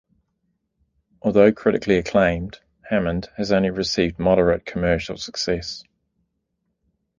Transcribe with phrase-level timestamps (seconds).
[1.21, 2.57] Although critically acclaimed,
[2.89, 5.83] Hammond has received only moderate commercial success.